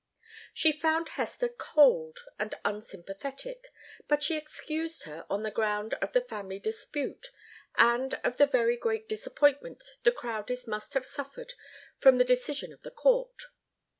[0.51, 3.71] She found Hester cold and unsympathetic,
[4.07, 7.29] but she excused her on the ground of the family dispute,
[7.75, 11.53] and of the very great disappointment the Crowdies must have suffered
[11.99, 13.43] from the decision of the court.